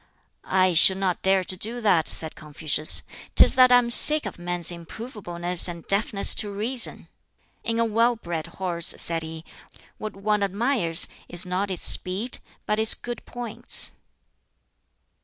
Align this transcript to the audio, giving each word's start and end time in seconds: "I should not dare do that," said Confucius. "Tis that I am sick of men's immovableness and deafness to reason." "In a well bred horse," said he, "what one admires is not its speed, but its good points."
"I 0.49 0.73
should 0.73 0.97
not 0.97 1.21
dare 1.21 1.43
do 1.43 1.79
that," 1.79 2.07
said 2.07 2.35
Confucius. 2.35 3.03
"Tis 3.35 3.53
that 3.53 3.71
I 3.71 3.77
am 3.77 3.91
sick 3.91 4.25
of 4.25 4.39
men's 4.39 4.71
immovableness 4.71 5.67
and 5.67 5.85
deafness 5.85 6.33
to 6.41 6.51
reason." 6.51 7.07
"In 7.63 7.77
a 7.77 7.85
well 7.85 8.15
bred 8.15 8.47
horse," 8.57 8.95
said 8.97 9.21
he, 9.21 9.45
"what 9.99 10.15
one 10.15 10.41
admires 10.41 11.07
is 11.29 11.45
not 11.45 11.69
its 11.69 11.85
speed, 11.85 12.39
but 12.65 12.79
its 12.79 12.95
good 12.95 13.23
points." 13.27 13.91